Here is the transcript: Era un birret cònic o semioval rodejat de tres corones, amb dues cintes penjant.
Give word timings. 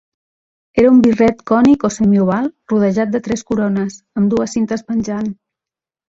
Era 0.83 0.91
un 0.93 1.01
birret 1.07 1.41
cònic 1.49 1.83
o 1.89 1.91
semioval 1.95 2.47
rodejat 2.73 3.11
de 3.17 3.21
tres 3.27 3.43
corones, 3.51 3.99
amb 4.23 4.33
dues 4.33 4.55
cintes 4.57 4.83
penjant. 4.89 5.29